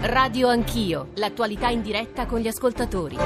[0.00, 3.16] Radio Anch'io, l'attualità in diretta con gli ascoltatori.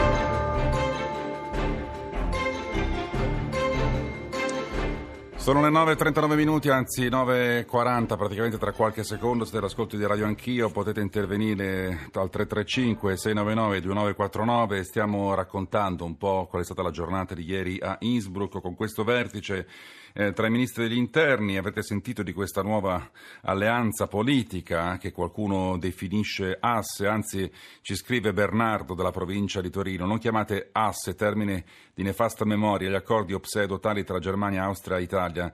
[5.36, 10.70] Sono le 9.39 minuti, anzi 9.40 praticamente tra qualche secondo, siete all'ascolto di Radio Anch'io,
[10.70, 17.34] potete intervenire al 335 699 2949, stiamo raccontando un po' qual è stata la giornata
[17.34, 19.66] di ieri a Innsbruck con questo vertice
[20.14, 23.10] eh, tra i ministri degli interni, avete sentito di questa nuova
[23.42, 27.50] alleanza politica che qualcuno definisce asse, anzi
[27.80, 31.64] ci scrive Bernardo dalla provincia di Torino, non chiamate asse, termine
[31.94, 35.52] di nefasta memoria, gli accordi obsedotali tra Germania, Austria e Italia.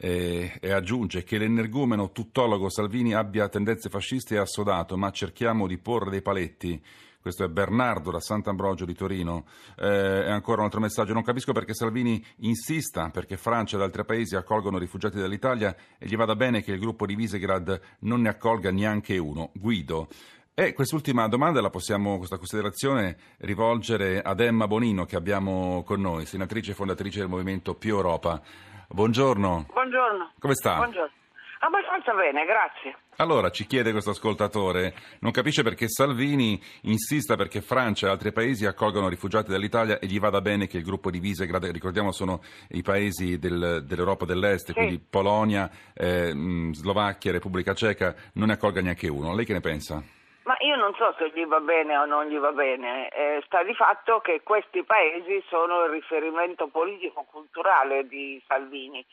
[0.00, 5.76] E, e, aggiunge che l'energumeno tuttologo Salvini abbia tendenze fasciste è assodato, ma cerchiamo di
[5.76, 6.80] porre dei paletti
[7.28, 9.44] questo è Bernardo da Sant'Ambrogio di Torino.
[9.76, 11.12] Eh, e ancora un altro messaggio.
[11.12, 16.16] Non capisco perché Salvini insista perché Francia ed altri paesi accolgono rifugiati dall'Italia e gli
[16.16, 19.50] vada bene che il gruppo di Visegrad non ne accolga neanche uno.
[19.52, 20.08] Guido.
[20.54, 26.24] E quest'ultima domanda la possiamo, questa considerazione, rivolgere ad Emma Bonino che abbiamo con noi,
[26.24, 28.40] senatrice e fondatrice del Movimento Più Europa.
[28.88, 29.66] Buongiorno.
[29.70, 30.32] Buongiorno.
[30.38, 30.76] Come sta?
[30.76, 31.12] Buongiorno.
[31.60, 32.96] Abbastanza bene, grazie.
[33.16, 38.64] Allora, ci chiede questo ascoltatore, non capisce perché Salvini insista perché Francia e altri paesi
[38.64, 42.82] accolgano rifugiati dall'Italia e gli vada bene che il gruppo di Visegrad, ricordiamo sono i
[42.82, 44.72] paesi del, dell'Europa dell'Est, sì.
[44.72, 46.30] quindi Polonia, eh,
[46.72, 49.34] Slovacchia, Repubblica Ceca, non ne accolga neanche uno.
[49.34, 50.00] Lei che ne pensa?
[50.44, 53.62] Ma io non so se gli va bene o non gli va bene, eh, sta
[53.64, 59.04] di fatto che questi paesi sono il riferimento politico-culturale di Salvini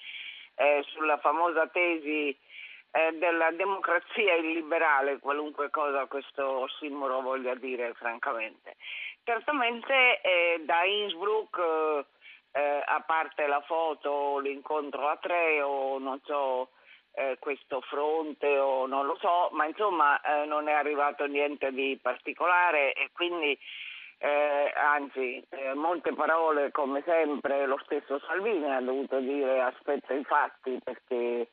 [0.56, 2.38] eh, sulla famosa tesi
[2.96, 8.78] eh, della democrazia illiberale, qualunque cosa questo ossimoro voglia dire francamente.
[9.24, 12.06] Certamente eh, da Innsbruck, eh,
[12.52, 16.70] eh, a parte la foto, l'incontro a tre o non so,
[17.16, 22.94] eh, questo fronte o non lo so, ma insomma non è arrivato niente di particolare
[22.94, 23.58] e quindi
[24.18, 30.24] eh, anzi eh, molte parole come sempre lo stesso Salvini ha dovuto dire aspetta i
[30.24, 31.50] fatti perché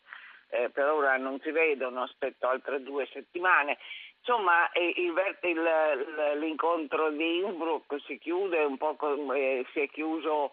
[0.53, 3.79] eh, per ora non si vedono, aspetto altre due settimane.
[4.19, 10.53] Insomma, il, il, l'incontro di Innsbruck si chiude un po' come si è chiuso,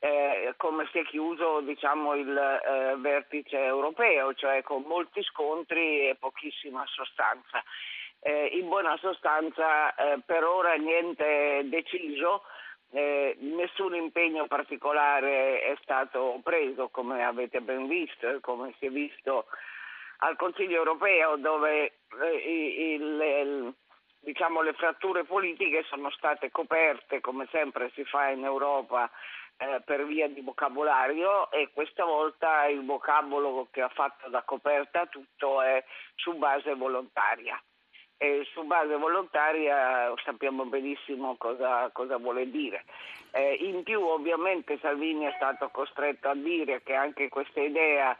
[0.00, 6.16] eh, come si è chiuso diciamo, il eh, vertice europeo, cioè con molti scontri e
[6.18, 7.62] pochissima sostanza
[8.26, 12.42] eh, in buona sostanza eh, per ora niente deciso,
[12.90, 18.90] eh, nessun impegno particolare è stato preso, come avete ben visto e come si è
[18.90, 19.46] visto
[20.18, 23.74] al Consiglio europeo, dove eh, il, il,
[24.18, 29.08] diciamo, le fratture politiche sono state coperte, come sempre si fa in Europa,
[29.58, 35.06] eh, per via di vocabolario e questa volta il vocabolo che ha fatto da coperta
[35.06, 35.84] tutto è
[36.16, 37.56] su base volontaria
[38.18, 42.84] e su base volontaria sappiamo benissimo cosa, cosa vuole dire.
[43.32, 48.16] Eh, in più ovviamente Salvini è stato costretto a dire che anche questa idea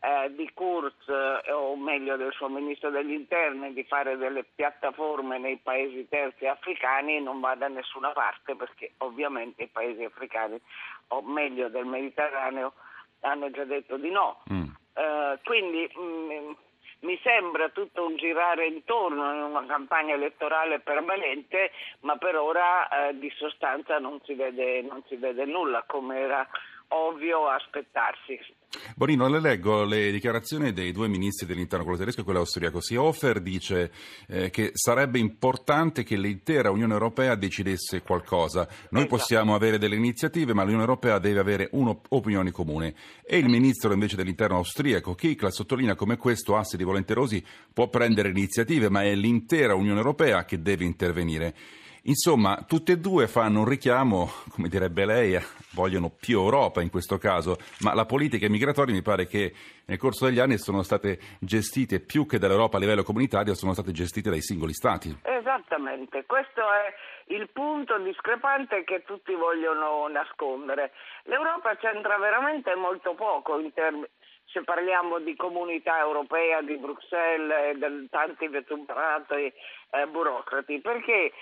[0.00, 5.38] eh, di Kurz, eh, o meglio del suo ministro degli interni, di fare delle piattaforme
[5.38, 10.60] nei paesi terzi africani non va da nessuna parte perché ovviamente i paesi africani,
[11.08, 12.74] o meglio del Mediterraneo,
[13.20, 14.42] hanno già detto di no.
[14.52, 14.68] Mm.
[14.94, 16.52] Eh, quindi mh, mm,
[17.00, 21.70] mi sembra tutto un girare intorno in una campagna elettorale permanente,
[22.00, 26.46] ma per ora eh, di sostanza non si, vede, non si vede nulla, come era
[26.88, 28.38] ovvio aspettarsi.
[28.94, 32.82] Bonino, le leggo le dichiarazioni dei due ministri dell'interno, quello tedesco e quello austriaco.
[32.82, 33.90] Seehofer dice
[34.26, 38.68] eh, che sarebbe importante che l'intera Unione Europea decidesse qualcosa.
[38.90, 39.16] Noi esatto.
[39.16, 42.94] possiamo avere delle iniziative, ma l'Unione Europea deve avere un'opinione comune.
[43.24, 47.42] E il ministro invece dell'interno austriaco, Kickla, sottolinea come questo asse di volenterosi
[47.72, 51.54] può prendere iniziative, ma è l'intera Unione Europea che deve intervenire.
[52.04, 55.38] Insomma, tutte e due fanno un richiamo, come direbbe lei,
[55.72, 59.52] vogliono più Europa in questo caso, ma la politica migratoria mi pare che
[59.86, 63.92] nel corso degli anni sono state gestite più che dall'Europa a livello comunitario, sono state
[63.92, 65.18] gestite dai singoli Stati.
[65.22, 66.94] Esattamente, questo è
[67.34, 70.92] il punto discrepante che tutti vogliono nascondere.
[71.24, 74.06] L'Europa c'entra veramente molto poco in termini
[74.50, 79.52] se parliamo di comunità europea, di Bruxelles e di tanti vetubrati
[79.90, 81.32] eh, burocrati, perché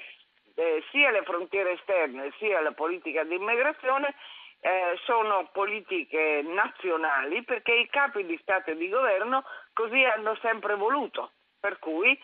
[0.56, 4.14] eh, sia le frontiere esterne sia la politica di immigrazione
[4.60, 10.74] eh, sono politiche nazionali perché i capi di Stato e di governo così hanno sempre
[10.74, 12.18] voluto, per cui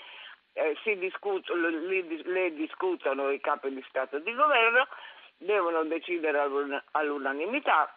[0.54, 4.88] eh, discuto, le, le, discutono i capi di Stato e di governo,
[5.36, 6.40] devono decidere
[6.92, 7.94] all'unanimità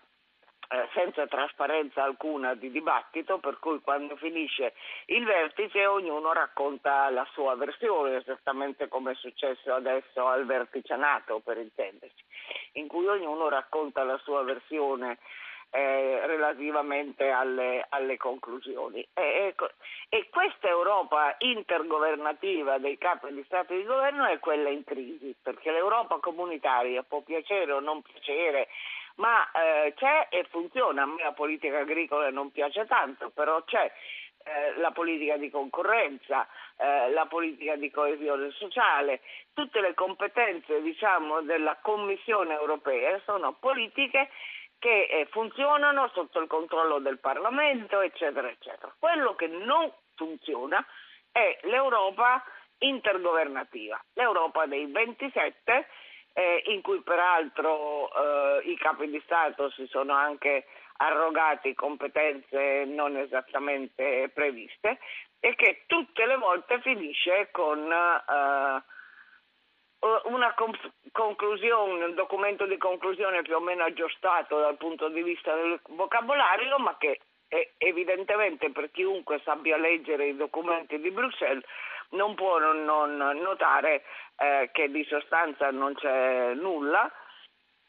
[0.68, 4.74] eh, senza trasparenza alcuna di dibattito, per cui quando finisce
[5.08, 11.40] il vertice ognuno racconta la sua versione, esattamente come è successo adesso al vertice NATO,
[11.40, 12.24] per intenderci,
[12.74, 15.18] in cui ognuno racconta la sua versione
[15.76, 19.06] eh, relativamente alle, alle conclusioni.
[19.14, 19.56] E, e,
[20.10, 25.36] e, questa Europa intergovernativa dei capi di Stato e di governo è quella in crisi,
[25.42, 28.70] perché l'Europa comunitaria può piacere o non piacere,
[29.16, 31.04] ma eh, c'è e funziona.
[31.04, 33.92] A me la politica agricola non piace tanto, però c'è.
[34.48, 36.48] Eh, la politica di concorrenza,
[36.78, 39.22] eh, la politica di coesione sociale,
[39.54, 44.30] tutte le competenze diciamo, della Commissione europea sono politiche
[44.78, 48.94] che eh, funzionano sotto il controllo del Parlamento, eccetera, eccetera.
[49.00, 50.86] Quello che non funziona
[51.32, 52.44] è l'Europa
[52.78, 55.88] intergovernativa, l'Europa dei 27,
[56.38, 60.66] eh, in cui peraltro eh, i capi di Stato si sono anche
[60.98, 65.00] arrogati competenze non esattamente previste
[65.40, 68.84] e che tutte le volte finisce con eh,
[70.26, 70.56] una
[71.12, 76.78] conclusione, un documento di conclusione più o meno aggiustato dal punto di vista del vocabolario,
[76.80, 77.22] ma che
[77.78, 81.64] evidentemente per chiunque sappia leggere i documenti di Bruxelles
[82.12, 82.86] non può non,
[83.42, 84.04] notare
[84.38, 87.12] eh, che di sostanza non c'è nulla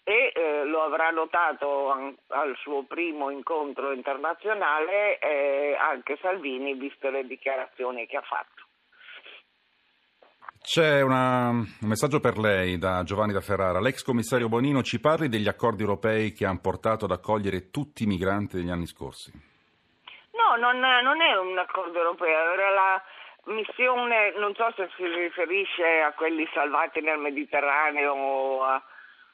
[0.09, 1.91] e eh, lo avrà notato
[2.29, 8.63] al suo primo incontro internazionale eh, anche Salvini, viste le dichiarazioni che ha fatto.
[10.63, 13.81] C'è una, un messaggio per lei da Giovanni da Ferrara.
[13.81, 18.07] L'ex commissario Bonino ci parli degli accordi europei che hanno portato ad accogliere tutti i
[18.07, 19.31] migranti degli anni scorsi?
[20.33, 23.03] No, non, non è un accordo europeo, era la
[23.47, 28.83] missione, non so se si riferisce a quelli salvati nel Mediterraneo o a,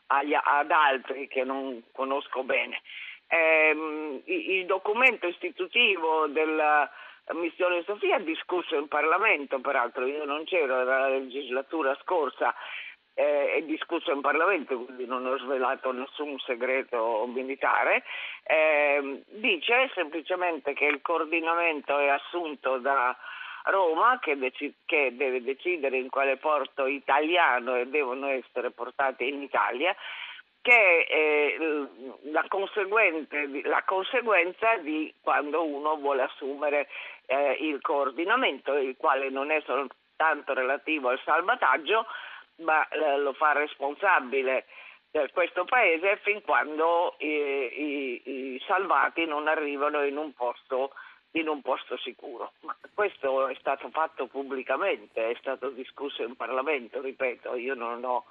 [0.09, 2.81] agli, ad altri che non conosco bene.
[3.29, 6.91] Eh, il documento istitutivo del
[7.31, 12.55] missione Sofia discusso in Parlamento, peraltro io non c'ero, era la legislatura scorsa,
[13.15, 18.03] eh, è discusso in Parlamento, quindi non ho svelato nessun segreto militare,
[18.44, 23.17] eh, dice semplicemente che il coordinamento è assunto da
[23.64, 29.43] Roma che, dec- che, deve decidere in quale porto italiano e devono essere portate in
[29.43, 29.94] Italia
[30.62, 31.88] che è eh,
[32.31, 32.47] la,
[33.64, 36.88] la, conseguenza di quando uno vuole assumere
[37.26, 42.06] eh, il coordinamento, il quale non è soltanto relativo al salvataggio,
[42.58, 44.67] ma eh, lo fa responsabile
[45.11, 48.23] per questo paese fin quando i, i,
[48.55, 50.93] i salvati non arrivano in un posto
[51.32, 52.52] in un posto sicuro.
[52.61, 58.25] Ma questo è stato fatto pubblicamente, è stato discusso in Parlamento, ripeto, io non ho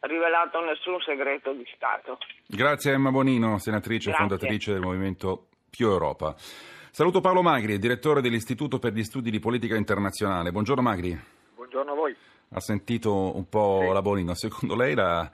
[0.00, 2.18] rivelato nessun segreto di Stato.
[2.46, 6.34] Grazie Emma Bonino, senatrice e fondatrice del Movimento Più Europa.
[6.36, 10.52] Saluto Paolo Magri, direttore dell'Istituto per gli Studi di Politica Internazionale.
[10.52, 11.18] Buongiorno Magri.
[11.54, 12.14] Buongiorno a voi.
[12.50, 13.92] Ha sentito un po' sì.
[13.92, 14.34] la Bonino.
[14.34, 15.28] Secondo lei la,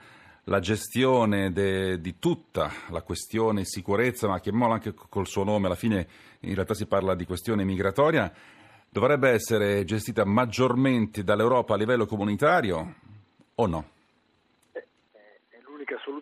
[0.51, 5.65] la gestione de, di tutta la questione sicurezza, ma che mola anche col suo nome,
[5.65, 6.07] alla fine
[6.41, 8.31] in realtà si parla di questione migratoria,
[8.89, 12.95] dovrebbe essere gestita maggiormente dall'Europa a livello comunitario
[13.55, 13.89] o no?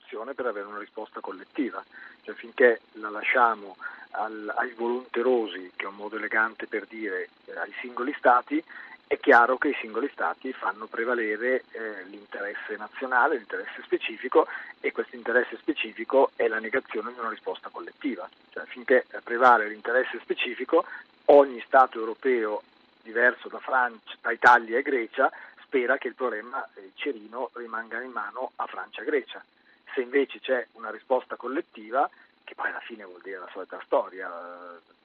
[0.09, 1.83] soluzione per avere una risposta collettiva,
[2.21, 3.77] cioè finché la lasciamo
[4.11, 8.63] al, ai volonterosi, che è un modo elegante per dire eh, ai singoli Stati,
[9.09, 14.45] è chiaro che i singoli Stati fanno prevalere eh, l'interesse nazionale, l'interesse specifico
[14.79, 18.29] e questo interesse specifico è la negazione di una risposta collettiva.
[18.51, 20.85] Cioè, finché prevale l'interesse specifico,
[21.25, 22.61] ogni Stato europeo
[23.01, 25.31] diverso da, Francia, da Italia e Grecia
[25.63, 29.43] spera che il problema eh, cerino rimanga in mano a Francia e Grecia.
[29.91, 32.07] Se invece c'è una risposta collettiva,
[32.43, 34.29] che poi alla fine vuol dire la solita storia,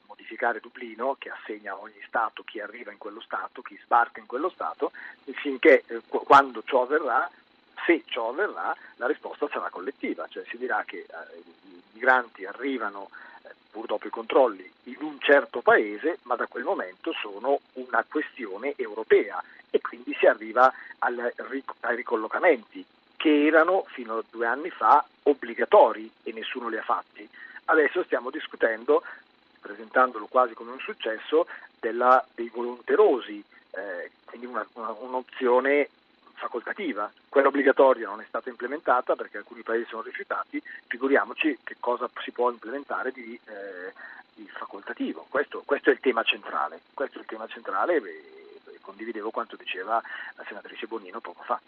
[0.06, 4.26] modificare Dublino che assegna a ogni Stato chi arriva in quello Stato, chi sbarca in
[4.26, 4.92] quello Stato,
[5.32, 7.30] finché eh, quando ciò avverrà,
[7.84, 13.10] se ciò avverrà, la risposta sarà collettiva, cioè si dirà che eh, i migranti arrivano
[13.42, 18.04] eh, pur dopo i controlli in un certo paese, ma da quel momento sono una
[18.08, 21.32] questione europea e quindi si arriva al,
[21.80, 22.84] ai ricollocamenti
[23.16, 27.28] che erano fino a due anni fa obbligatori e nessuno li ha fatti.
[27.66, 29.02] Adesso stiamo discutendo,
[29.64, 31.46] presentandolo quasi come un successo,
[31.80, 35.88] della, dei volonterosi, eh, quindi una, una, un'opzione
[36.34, 37.10] facoltativa.
[37.28, 42.30] Quella obbligatoria non è stata implementata perché alcuni paesi sono rifiutati, figuriamoci che cosa si
[42.30, 43.92] può implementare di, eh,
[44.34, 45.26] di facoltativo.
[45.28, 48.32] Questo, questo, è il tema centrale, questo è il tema centrale e,
[48.80, 50.02] condividevo quanto diceva
[50.36, 51.58] la senatrice Bonino poco fa.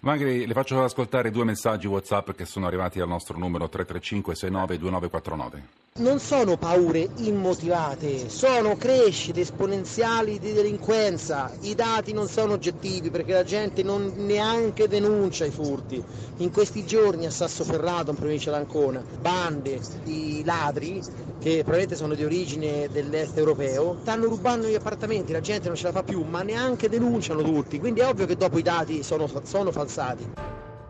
[0.00, 4.78] Magri, le faccio ascoltare due messaggi WhatsApp che sono arrivati al nostro numero 335 69
[4.78, 5.87] 2949.
[5.98, 11.50] Non sono paure immotivate, sono crescite esponenziali di delinquenza.
[11.62, 16.00] I dati non sono oggettivi perché la gente non neanche denuncia i furti.
[16.36, 21.02] In questi giorni a Sassoferrato, in provincia d'Ancona, bande di ladri
[21.40, 25.86] che probabilmente sono di origine dell'est europeo, stanno rubando gli appartamenti, la gente non ce
[25.86, 27.80] la fa più, ma neanche denunciano tutti.
[27.80, 30.30] Quindi è ovvio che dopo i dati sono, sono falsati.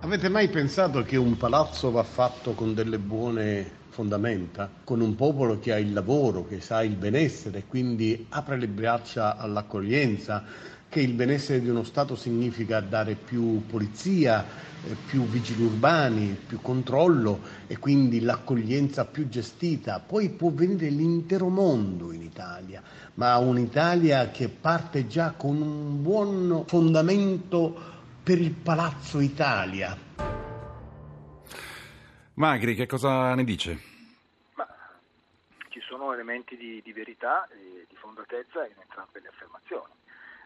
[0.01, 5.59] Avete mai pensato che un palazzo va fatto con delle buone fondamenta, con un popolo
[5.59, 10.45] che ha il lavoro, che sa il benessere, quindi apre le braccia all'accoglienza,
[10.89, 14.45] che il benessere di uno Stato significa dare più polizia,
[14.85, 19.99] eh, più vigili urbani, più controllo e quindi l'accoglienza più gestita.
[19.99, 22.81] Poi può venire l'intero mondo in Italia,
[23.15, 27.75] ma un'Italia che parte già con un buon fondamento
[28.23, 30.08] per il Palazzo Italia.
[32.39, 33.77] Magri, che cosa ne dice?
[34.55, 34.65] Ma
[35.71, 39.93] ci sono elementi di, di verità e di fondatezza in entrambe le affermazioni.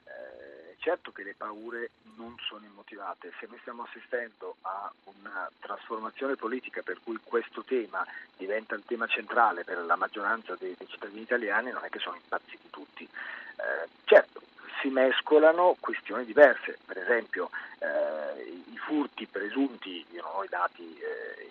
[0.04, 6.34] Eh, certo che le paure non sono immotivate, se noi stiamo assistendo a una trasformazione
[6.34, 8.06] politica per cui questo tema
[8.38, 12.16] diventa il tema centrale per la maggioranza dei, dei cittadini italiani, non è che sono
[12.16, 13.04] impazziti tutti.
[13.04, 14.40] Eh, certo,
[14.80, 20.99] si mescolano questioni diverse, per esempio eh, i furti presunti, io non ho i dati
[20.99, 21.50] eh,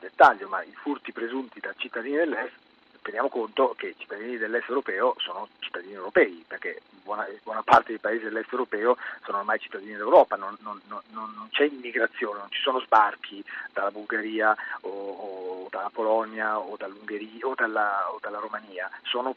[0.00, 2.54] dettaglio, ma i furti presunti da cittadini dell'est,
[3.02, 7.98] teniamo conto che i cittadini dell'est europeo sono cittadini europei, perché buona, buona parte dei
[7.98, 12.60] paesi dell'est europeo sono ormai cittadini d'Europa, non, non, non, non c'è immigrazione, non ci
[12.60, 18.90] sono sbarchi dalla Bulgaria o, o dalla Polonia o dall'Ungheria o dalla, o dalla Romania,
[19.04, 19.34] sono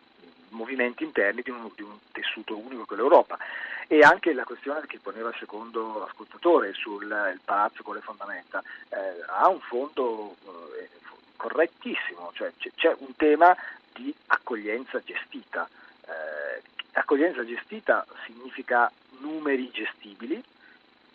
[0.51, 3.37] movimenti interni di un, di un tessuto unico che l'Europa
[3.87, 9.23] e anche la questione che poneva il secondo ascoltatore sul palazzo con le fondamenta eh,
[9.27, 10.35] ha un fondo
[10.79, 10.89] eh,
[11.35, 13.55] correttissimo, cioè c- c'è un tema
[13.93, 15.67] di accoglienza gestita.
[16.05, 16.61] Eh,
[16.93, 20.41] accoglienza gestita significa numeri gestibili,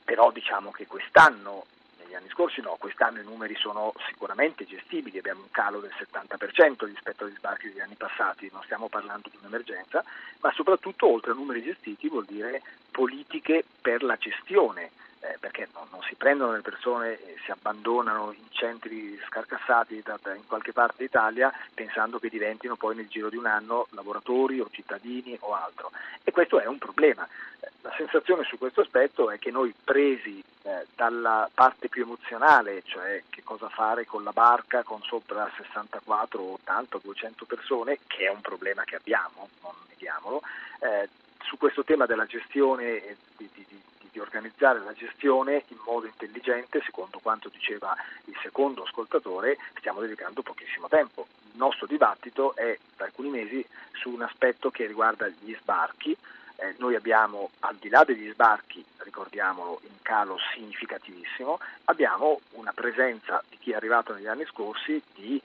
[0.05, 1.66] però diciamo che quest'anno
[2.06, 6.86] negli anni scorsi no, quest'anno i numeri sono sicuramente gestibili, abbiamo un calo del 70%
[6.86, 10.04] rispetto agli sbarchi degli anni passati, non stiamo parlando di un'emergenza,
[10.40, 12.62] ma soprattutto oltre a numeri gestiti vuol dire
[12.96, 18.32] politiche per la gestione eh, perché no, non si prendono le persone e si abbandonano
[18.32, 23.28] in centri scarcassati da, da, in qualche parte d'Italia pensando che diventino poi nel giro
[23.28, 25.90] di un anno lavoratori o cittadini o altro.
[26.24, 27.28] E questo è un problema.
[27.60, 32.82] Eh, la sensazione su questo aspetto è che noi presi eh, dalla parte più emozionale,
[32.86, 38.30] cioè che cosa fare con la barca con sopra 64, 80, 200 persone, che è
[38.30, 40.40] un problema che abbiamo, non neghiamolo,
[40.80, 41.08] eh,
[41.46, 43.80] su questo tema della gestione di, di, di
[44.16, 50.40] di organizzare la gestione in modo intelligente, secondo quanto diceva il secondo ascoltatore, stiamo dedicando
[50.40, 51.26] pochissimo tempo.
[51.52, 56.16] Il nostro dibattito è da alcuni mesi su un aspetto che riguarda gli sbarchi.
[56.56, 63.44] Eh, noi abbiamo, al di là degli sbarchi, ricordiamolo, in calo significativissimo, abbiamo una presenza
[63.50, 65.38] di chi è arrivato negli anni scorsi di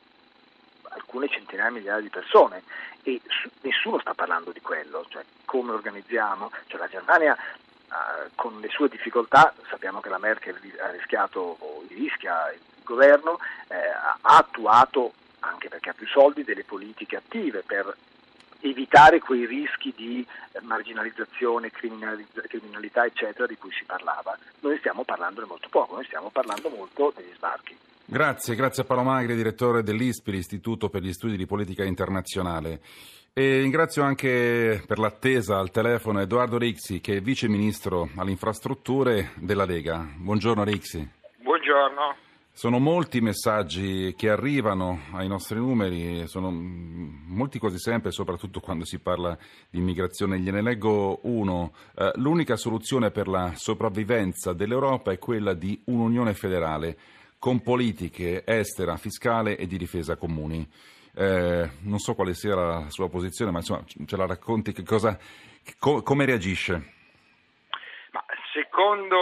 [1.12, 2.64] alcune centinaia di migliaia di persone
[3.04, 8.58] e su, nessuno sta parlando di quello, cioè come organizziamo, cioè la Germania eh, con
[8.62, 14.38] le sue difficoltà, sappiamo che la Merkel ha rischiato o rischia il governo, eh, ha
[14.38, 17.94] attuato, anche perché ha più soldi, delle politiche attive per
[18.62, 20.26] evitare quei rischi di
[20.62, 24.38] marginalizzazione, criminalità, eccetera, di cui si parlava.
[24.60, 27.76] Noi stiamo parlandone molto poco, noi stiamo parlando molto degli sbarchi.
[28.12, 32.82] Grazie, grazie a Paolo Magri, direttore dell'ISPI, l'Istituto per gli Studi di Politica Internazionale.
[33.32, 39.32] E ringrazio anche per l'attesa al telefono Edoardo Rixi, che è vice ministro alle infrastrutture
[39.38, 40.06] della Lega.
[40.18, 41.10] Buongiorno Rixi.
[41.38, 42.16] Buongiorno.
[42.52, 48.84] Sono molti i messaggi che arrivano ai nostri numeri, sono molti quasi sempre, soprattutto quando
[48.84, 49.38] si parla
[49.70, 50.38] di immigrazione.
[50.38, 51.72] Gliene leggo uno.
[51.96, 56.98] Eh, l'unica soluzione per la sopravvivenza dell'Europa è quella di un'unione federale
[57.42, 60.64] con politiche estera, fiscale e di difesa comuni.
[61.16, 65.18] Eh, non so quale sia la sua posizione, ma insomma ce la racconti che cosa,
[65.80, 66.74] co- come reagisce?
[68.12, 69.18] Ma secondo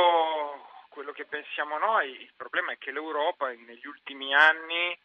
[0.90, 5.00] quello che pensiamo noi, il problema è che l'Europa negli ultimi anni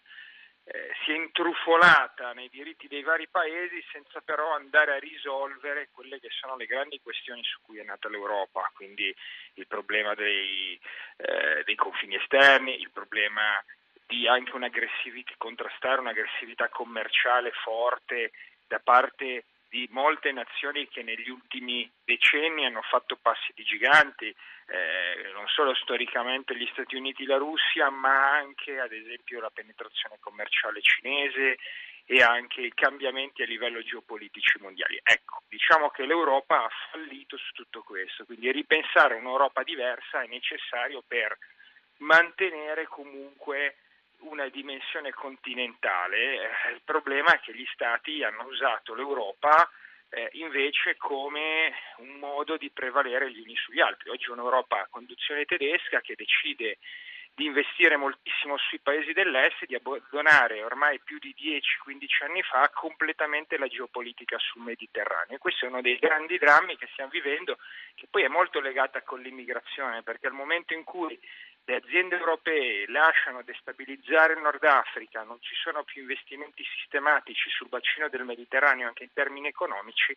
[0.66, 6.18] eh, si è intrufolata nei diritti dei vari paesi senza però andare a risolvere quelle
[6.18, 9.14] che sono le grandi questioni su cui è nata l'Europa, quindi
[9.54, 10.78] il problema dei,
[11.16, 13.62] eh, dei confini esterni, il problema
[14.06, 18.32] di anche un'aggressività, contrastare un'aggressività commerciale forte
[18.66, 25.32] da parte di molte nazioni che negli ultimi decenni hanno fatto passi di giganti, eh,
[25.32, 30.18] non solo storicamente gli Stati Uniti e la Russia, ma anche ad esempio la penetrazione
[30.20, 31.58] commerciale cinese
[32.06, 35.00] e anche i cambiamenti a livello geopolitici mondiali.
[35.02, 41.02] Ecco, diciamo che l'Europa ha fallito su tutto questo, quindi ripensare un'Europa diversa è necessario
[41.04, 41.36] per
[41.96, 43.74] mantenere comunque
[44.24, 46.16] una dimensione continentale.
[46.66, 49.68] Eh, il problema è che gli Stati hanno usato l'Europa
[50.10, 54.10] eh, invece come un modo di prevalere gli uni sugli altri.
[54.10, 56.78] Oggi un'Europa a conduzione tedesca che decide
[57.34, 62.70] di investire moltissimo sui paesi dell'est e di abbandonare ormai più di 10-15 anni fa
[62.72, 65.34] completamente la geopolitica sul Mediterraneo.
[65.34, 67.58] E questo è uno dei grandi drammi che stiamo vivendo,
[67.96, 71.18] che poi è molto legata con l'immigrazione, perché al momento in cui
[71.66, 77.68] le aziende europee lasciano destabilizzare il Nord Africa, non ci sono più investimenti sistematici sul
[77.68, 80.16] bacino del Mediterraneo anche in termini economici,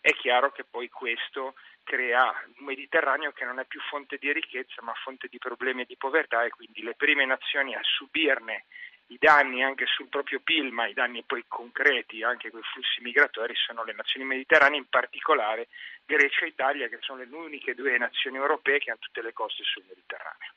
[0.00, 1.54] è chiaro che poi questo
[1.84, 2.24] crea
[2.58, 5.96] un Mediterraneo che non è più fonte di ricchezza ma fonte di problemi e di
[5.96, 8.64] povertà e quindi le prime nazioni a subirne
[9.08, 13.00] i danni anche sul proprio PIL, ma i danni poi concreti anche con i flussi
[13.02, 15.68] migratori sono le nazioni mediterranee, in particolare
[16.04, 19.64] Grecia e Italia, che sono le uniche due nazioni europee che hanno tutte le coste
[19.64, 20.54] sul Mediterraneo.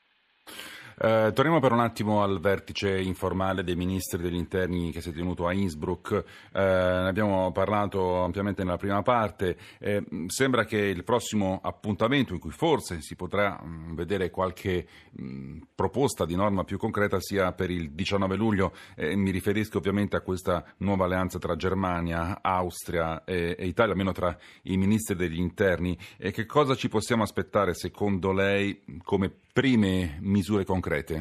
[0.96, 5.12] Eh, torniamo per un attimo al vertice informale dei ministri degli interni che si è
[5.12, 6.12] tenuto a Innsbruck.
[6.12, 9.56] Eh, ne abbiamo parlato ampiamente nella prima parte.
[9.80, 14.86] Eh, sembra che il prossimo appuntamento in cui forse si potrà mh, mm, vedere qualche
[15.10, 18.72] mh, mm, proposta di norma più concreta sia per il 19 luglio.
[18.96, 24.36] mi riferisco ovviamente a questa nuova alleanza tra Germania, Austria e, e Italia, almeno tra
[24.62, 25.98] i ministri degli interni.
[26.18, 31.14] che cosa ci possiamo aspettare secondo lei come prime misure concrete?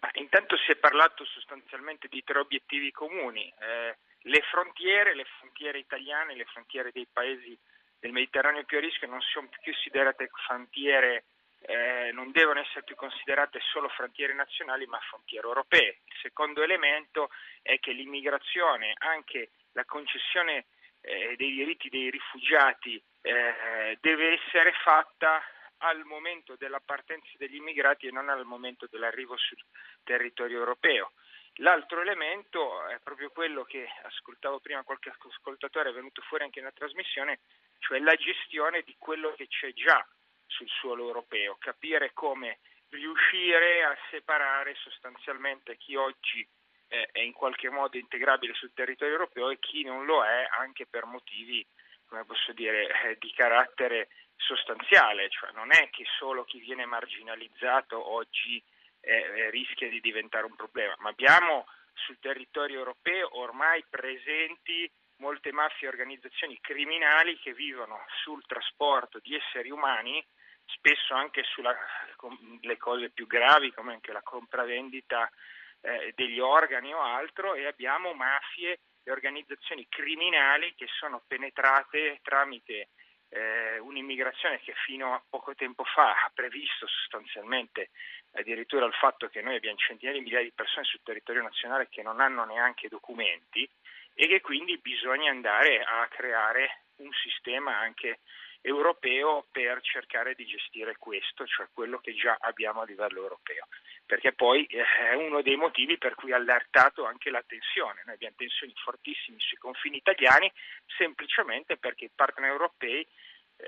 [0.00, 5.78] Ma intanto si è parlato sostanzialmente di tre obiettivi comuni, eh, le frontiere, le frontiere
[5.78, 7.58] italiane, le frontiere dei paesi
[7.98, 11.24] del Mediterraneo più a rischio non sono più considerate frontiere,
[11.62, 16.00] eh, non devono essere più considerate solo frontiere nazionali ma frontiere europee.
[16.04, 17.30] Il secondo elemento
[17.62, 20.66] è che l'immigrazione, anche la concessione
[21.00, 25.42] eh, dei diritti dei rifugiati eh, deve essere fatta
[25.80, 29.58] al momento della partenza degli immigrati e non al momento dell'arrivo sul
[30.02, 31.12] territorio europeo.
[31.56, 36.72] L'altro elemento è proprio quello che ascoltavo prima, qualche ascoltatore è venuto fuori anche nella
[36.72, 37.40] trasmissione,
[37.78, 40.06] cioè la gestione di quello che c'è già
[40.46, 46.46] sul suolo europeo, capire come riuscire a separare sostanzialmente chi oggi
[46.88, 50.86] eh, è in qualche modo integrabile sul territorio europeo e chi non lo è anche
[50.86, 51.64] per motivi,
[52.06, 54.08] come posso dire, eh, di carattere
[54.40, 58.62] sostanziale, cioè non è che solo chi viene marginalizzato oggi
[59.00, 65.52] eh, eh, rischia di diventare un problema, ma abbiamo sul territorio europeo ormai presenti molte
[65.52, 70.24] mafie e organizzazioni criminali che vivono sul trasporto di esseri umani,
[70.64, 75.30] spesso anche sulle cose più gravi come anche la compravendita
[75.82, 82.88] eh, degli organi o altro e abbiamo mafie e organizzazioni criminali che sono penetrate tramite
[83.30, 87.90] eh, un'immigrazione che fino a poco tempo fa ha previsto sostanzialmente
[88.32, 92.02] addirittura il fatto che noi abbiamo centinaia di migliaia di persone sul territorio nazionale che
[92.02, 93.68] non hanno neanche documenti
[94.14, 98.20] e che quindi bisogna andare a creare un sistema anche
[98.60, 103.66] europeo per cercare di gestire questo, cioè quello che già abbiamo a livello europeo,
[104.10, 108.02] perché poi eh, è uno dei motivi per cui ha allertato anche la tensione.
[108.04, 110.50] Noi abbiamo tensioni fortissime sui confini italiani
[110.98, 113.06] semplicemente perché i partner europei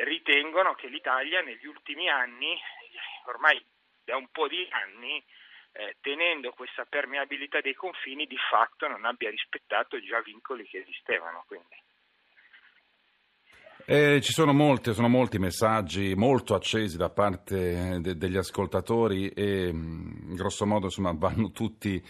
[0.00, 2.59] ritengono che l'Italia negli ultimi anni,
[3.26, 3.64] ormai
[4.02, 5.22] da un po' di anni,
[5.74, 11.44] eh, tenendo questa permeabilità dei confini, di fatto non abbia rispettato già vincoli che esistevano.
[11.46, 11.82] Quindi.
[13.85, 19.68] Eh, ci sono, molte, sono molti messaggi molto accesi da parte de- degli ascoltatori e
[19.68, 22.01] in grosso modo insomma, vanno tutti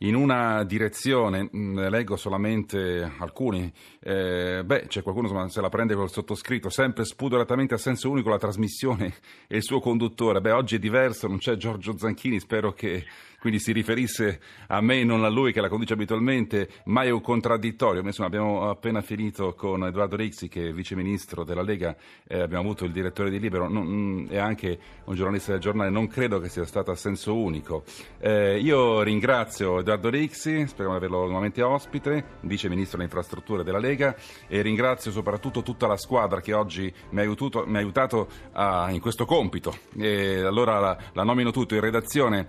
[0.00, 3.72] in una direzione, mm, ne leggo solamente alcuni.
[4.00, 8.28] Eh, beh, c'è qualcuno insomma, se la prende col sottoscritto, sempre spudoratamente a senso unico
[8.28, 9.14] la trasmissione
[9.48, 10.42] e il suo conduttore.
[10.42, 13.04] Beh, oggi è diverso, non c'è Giorgio Zanchini, spero che
[13.40, 17.20] quindi si riferisse a me e non a lui che la conduce abitualmente, mai un
[17.20, 18.02] contraddittorio.
[18.02, 21.96] Insomma, abbiamo appena finito con Edoardo Rixi, che è vice ministro della Lega,
[22.26, 25.90] eh, abbiamo avuto il direttore di Libero non, mm, e anche un giornalista del giornale.
[25.90, 27.84] Non credo che sia stato a senso unico.
[28.18, 33.78] Eh, io ringrazio Edoardo Rixi, speriamo di averlo nuovamente ospite, vice ministro delle infrastrutture della
[33.78, 34.16] Lega
[34.48, 38.88] e ringrazio soprattutto tutta la squadra che oggi mi ha aiutato, mi ha aiutato a,
[38.90, 39.76] in questo compito.
[39.96, 42.46] E allora la, la nomino tutto in redazione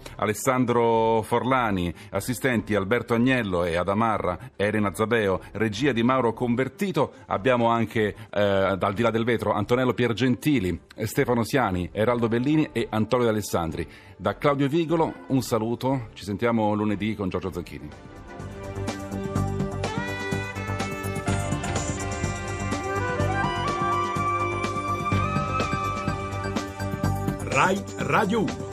[0.77, 8.15] Alessandro Forlani, assistenti Alberto Agnello e Adamarra, Elena Zabeo, regia di Mauro Convertito, abbiamo anche
[8.29, 13.87] eh, dal di là del vetro Antonello Piergentili, Stefano Siani, Eraldo Bellini e Antonio D'Alessandri.
[14.15, 17.89] Da Claudio Vigolo un saluto, ci sentiamo lunedì con Giorgio Zanchini.
[27.49, 28.66] RAI Radio 1